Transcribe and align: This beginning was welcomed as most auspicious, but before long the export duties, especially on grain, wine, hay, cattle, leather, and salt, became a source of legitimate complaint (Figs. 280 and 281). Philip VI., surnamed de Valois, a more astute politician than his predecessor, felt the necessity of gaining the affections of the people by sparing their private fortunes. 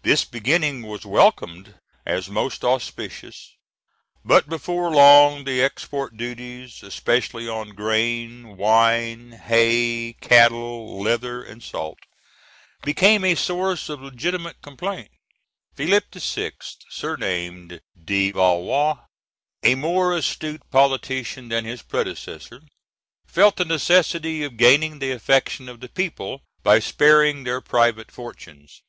This 0.00 0.24
beginning 0.24 0.84
was 0.86 1.04
welcomed 1.04 1.74
as 2.06 2.30
most 2.30 2.64
auspicious, 2.64 3.58
but 4.24 4.48
before 4.48 4.90
long 4.90 5.44
the 5.44 5.60
export 5.62 6.16
duties, 6.16 6.82
especially 6.82 7.46
on 7.46 7.74
grain, 7.74 8.56
wine, 8.56 9.32
hay, 9.32 10.16
cattle, 10.22 10.98
leather, 11.02 11.42
and 11.42 11.62
salt, 11.62 11.98
became 12.84 13.22
a 13.22 13.34
source 13.34 13.90
of 13.90 14.00
legitimate 14.00 14.62
complaint 14.62 15.10
(Figs. 15.76 15.90
280 15.90 16.16
and 16.16 16.22
281). 16.24 16.52
Philip 16.54 16.54
VI., 16.54 16.86
surnamed 16.88 17.80
de 18.02 18.30
Valois, 18.30 18.98
a 19.62 19.74
more 19.74 20.16
astute 20.16 20.62
politician 20.70 21.50
than 21.50 21.66
his 21.66 21.82
predecessor, 21.82 22.62
felt 23.26 23.56
the 23.56 23.66
necessity 23.66 24.42
of 24.42 24.56
gaining 24.56 25.00
the 25.00 25.10
affections 25.12 25.68
of 25.68 25.80
the 25.80 25.88
people 25.90 26.40
by 26.62 26.78
sparing 26.78 27.44
their 27.44 27.60
private 27.60 28.10
fortunes. 28.10 28.80